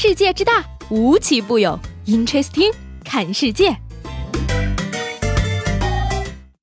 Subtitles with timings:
[0.00, 1.76] 世界之大，无奇不有。
[2.06, 2.72] Interesting，
[3.04, 3.76] 看世界。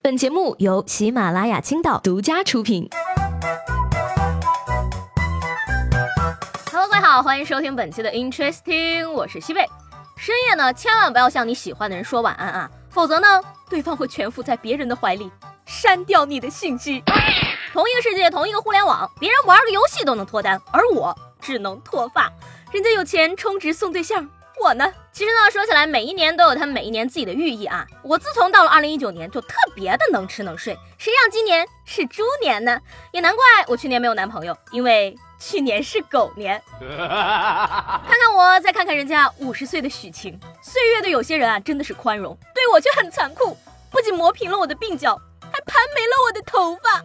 [0.01, 2.89] 本节目由喜马拉雅青岛独家出品。
[6.71, 9.67] Hello，各位好，欢迎收听本期的 Interesting，我是西贝。
[10.15, 13.27] 深夜呢，千万不要向你喜欢的人说晚安啊，否则呢，
[13.69, 15.29] 对方会蜷伏在别人的怀里，
[15.65, 17.03] 删掉你的信息。
[17.73, 21.13] 同一个世界，同一个互联网，别人玩个游戏都能脱单，而我
[21.45, 22.31] 只能脱发。
[22.71, 24.27] 人家有钱充值送对象，
[24.59, 24.91] 我呢？
[25.11, 27.85] 其实呢，说起来，每一年都有他们每一年自己的寓意啊。
[28.01, 32.81] 我自从到了二零一九年，就特别的能吃能睡，谁让今年是猪年呢？
[33.11, 36.59] 也难怪我去年没有男朋友，因为去年是狗年。
[36.79, 43.55] 看看我，再看看人家五十岁的许晴，岁月对有些人啊真的是宽容，对我却很残酷，
[43.91, 45.21] 不仅磨平了我的鬓角。
[45.75, 47.01] 还盘没了我的头发。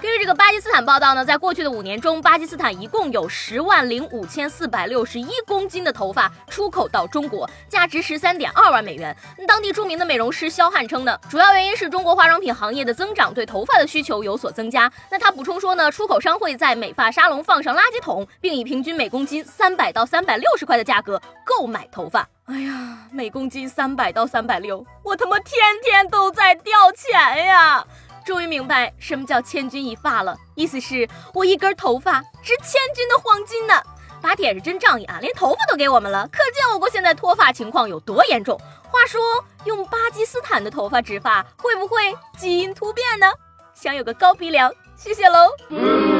[0.00, 9.16] 根据这个巴基斯坦报道呢，在过去的五年中，巴基斯坦一共有十万零五千四百六十一公斤的头发出口到中国，价值十三点二万美元。
[9.48, 14.90] 当地著名的美容师肖汉称呢，主要原因是中国化妆品行业的增长对头发的需求有所增加。
[15.10, 22.28] 那他补充说呢，出口商会在美发沙龙放上垃圾桶，并以平均每公斤三百到三百六十块的价格购买头发。
[22.46, 27.84] 哎呀，每公斤三百到三百六，我他妈天天都在掉钱呀！
[28.24, 33.74] 终于明白什么叫千钧一发了，意思是我一根头发值千钧的黄金呢。
[34.22, 38.58] 打铁是真仗义啊，连头发都给我们了，可见我国现在脱发情况有多严重。
[38.90, 39.20] 话说，
[39.64, 43.30] 用巴基斯坦的头发植发会不会基因突变呢？
[43.74, 46.15] 想有个高鼻梁，谢谢喽。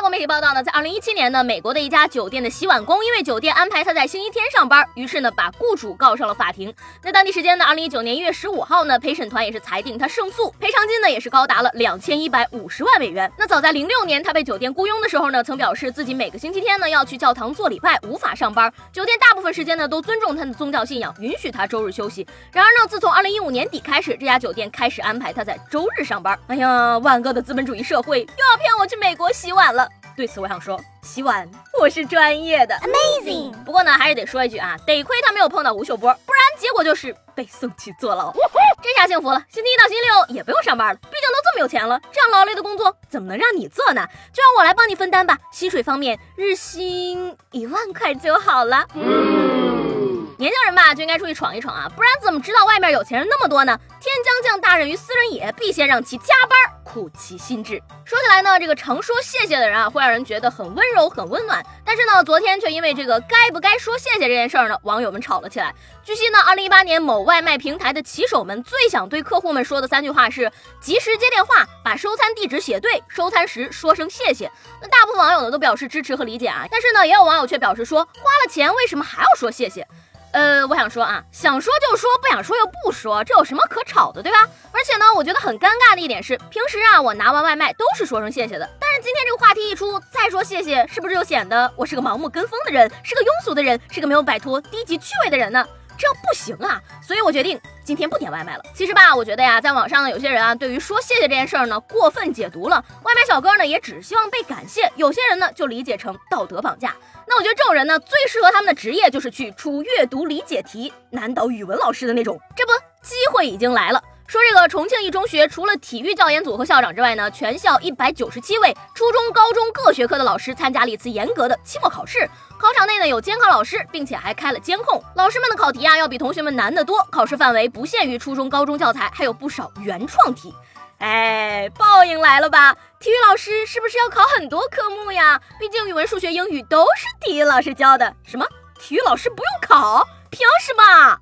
[0.00, 6.74] 外国媒体报道呢，在二零一七年呢，美国的一家酒店的洗碗工因为酒店安排他在星期天上班，于是呢把雇主告上了法庭。
[7.02, 13.30] 那当地时间呢，二零一九年一月十五号呢，陪审团也是裁定他胜诉，赔偿金呢也是高达了两千一百五十万美元。
[13.36, 18.72] 那早在零六年他被酒店雇佣的时候呢，曾表示自己每个星期天呢要去教堂做礼拜，无法上班。
[18.94, 22.26] 酒店大部分时间呢都尊重他的宗教信仰，允许他周日休息。
[22.52, 26.38] 然而呢，自从二零一五年底开始，这家酒店开始安排他在周日上班。
[26.46, 29.30] 哎呀，万恶的资本主义社会又要骗我去美国。
[29.30, 31.48] 洗碗了，对此我想说，洗碗
[31.80, 33.52] 我是专业的，amazing。
[33.64, 38.32] 不过呢，还是得说一句啊，得亏他没有碰到吴秀波，不然结果就是被送去坐牢。
[38.82, 44.06] 这下幸福了，星期一到星期六也不用上班了，毕竟都这么有钱了，这样劳累的工作怎么能让你做呢？
[44.32, 45.38] 就让我来帮你分担吧。
[45.52, 48.86] 薪水方面，日薪一万块就好了。
[48.94, 53.78] 嗯年轻人吧，就应该出去闯一闯啊，不然怎么知道外面有钱人那么多呢？
[54.00, 56.58] 天将降大任于斯人也，必先让其加班，
[56.92, 57.80] 苦其心志。
[58.04, 61.64] 说起来呢，这个常说谢谢的人啊，会让人觉得很温柔、很温暖。
[61.84, 65.72] 但是呢，昨天却因为这个该不该说谢谢这件事儿呢，网友们吵了起来。
[66.02, 74.50] 据悉呢，二零一八年某外卖平台的骑手们最想对客户们说的三句话是：及时接电话，把收餐地址写对，收餐时说声谢谢。
[74.82, 79.86] 那大部分网友呢都表示支持和理解啊，但是呢，也有网友却表示说，花了钱为什么还要说谢谢？
[80.32, 84.48] 呃，我想说啊，想说就说，不想说又不说，这有什么可吵的，对吧？
[84.72, 95.66] 而且呢，我觉得很尴尬的一点是，平时啊，我拿完外卖都是说声谢谢的，但是今天这个话题一出，再说谢谢，是不是就显得我是个盲目跟风的人，是个庸俗的人，是个没有摆脱低级趣味的人呢？
[96.00, 96.80] 这样不行啊！
[97.06, 98.64] 所以我决定今天不点外卖了。
[98.74, 102.82] 其实吧，我觉得呀，在网上呢，有些人啊，对于说谢谢这件事儿呢，过分解读了。
[103.02, 106.96] 外卖小哥呢，也只希望被感谢，有些人呢，就理解成道德绑架。
[107.26, 112.40] 那我觉得这种人呢，最适合他们的职业就是去出阅读理解题、难倒语文老师的那种。
[112.56, 112.72] 这不，
[113.02, 114.02] 机会已经来了。
[114.30, 122.30] 说这个重庆一中学，除了体育教研组和校长之外呢，全校一百九十七位初中、高中各学科的老师参加了一次严格的期末考试。
[122.56, 125.02] 考场内呢有监考老师，并且还开了监控。
[125.16, 127.02] 老师们的考题啊，要比同学们难得多。
[127.10, 130.54] 考试范围不限于初中、高中教材，还有不少原创题。
[130.98, 132.72] 哎，报应来了吧？
[133.00, 135.40] 体育老师是不是要考很多科目呀？
[135.58, 138.14] 毕竟语文、数学、英语都是体育老师教的。
[138.24, 138.46] 什么？
[138.78, 140.06] 体育老师不用考？
[140.30, 141.18] 凭什么？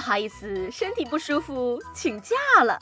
[0.00, 2.34] 不好意思，身体不舒服，请假
[2.64, 2.78] 了。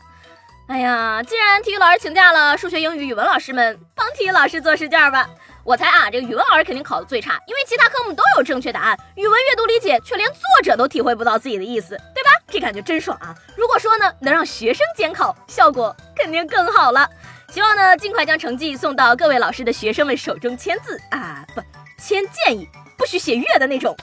[0.69, 5.29] 哎呀，既然体育老师请假了，数学、英语、语文老师们帮体育老师做试卷吧。
[5.65, 12.31] 我猜啊，这个语文老师肯定考的最差，因为其他科目都有正确答案，语文阅读理解却连作者都体会不到自己的意思，对吧？
[12.47, 13.35] 这感觉真爽啊！
[13.57, 17.11] 如果说呢，能让学生监考，效果肯定更好了。
[17.49, 21.61] 希望呢，尽快将成绩送到各位老师的学生们手中签字啊，不
[22.01, 23.97] 签建议，不许写月的那种。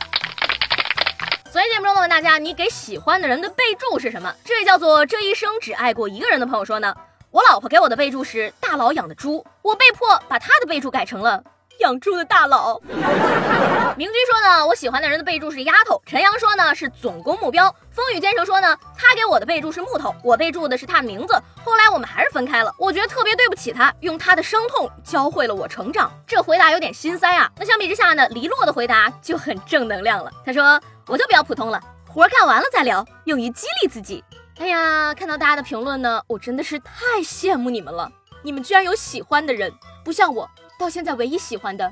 [1.55, 4.29] 昨天节目中呢，问大家，你给喜欢的人的备注是什么？
[4.43, 6.93] 这位叫做这一生只爱过一个人的朋友说呢，
[7.31, 11.41] 我老婆给我的备注是大佬养的猪，我被迫把他的备注改成了。
[11.79, 12.77] 养猪的大佬。
[13.95, 16.01] 明君说呢，我喜欢的人的备注是丫头。
[16.05, 17.73] 陈阳说呢是总攻目标。
[17.89, 21.41] 风雨兼程说呢，他给我的备注是木头，我备注的是他名字。
[21.63, 26.11] 后来我们还是分开了，我觉得特别对不起他，用他的伤痛教会了我成长。
[26.27, 27.49] 这回答有点心塞啊。
[27.57, 30.29] 那相比之下呢，黎洛的回答就很正能量了。
[30.45, 34.23] 他说我就比较普通了，活干完了再聊，用于激励自己。
[34.57, 38.11] 哎呀，看到大家的评论呢，我真的是太羡慕你们了，
[38.41, 39.71] 你们居然有喜欢的人，
[40.03, 40.49] 不像我，
[40.79, 41.91] 到现在唯一喜欢的。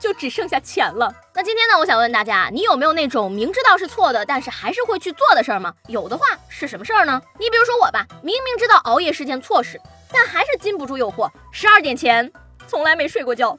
[0.00, 1.12] 就只剩下钱了。
[1.34, 5.74] 那今天呢，我想问大家，你有没有那种明知道是错的，但是还是会去做的事儿吗？
[5.88, 7.20] 有的话是什么事儿呢？
[7.40, 9.80] 你比如说我吧，明明知道熬夜是件错事，
[10.12, 12.32] 但还是禁不住诱惑，十二点前
[12.68, 13.58] 从来没睡过觉。